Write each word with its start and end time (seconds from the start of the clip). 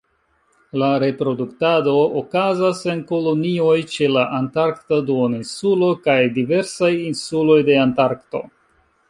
La 0.83 0.87
reproduktado 1.01 1.93
okazas 2.21 2.81
en 2.93 3.03
kolonioj 3.11 3.75
ĉe 3.93 4.09
la 4.15 4.25
Antarkta 4.39 4.99
Duoninsulo, 5.11 5.93
kaj 6.09 6.19
diversaj 6.41 6.93
insuloj 7.13 7.61
de 7.71 7.79
Antarkto. 7.85 8.45